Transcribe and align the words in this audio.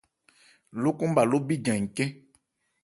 Lókɔn 0.81 1.11
bhâ 1.15 1.23
ló 1.29 1.37
bíjan 1.47 1.79
ncɛ́n. 1.85 2.11